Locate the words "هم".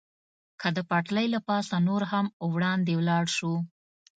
2.11-2.25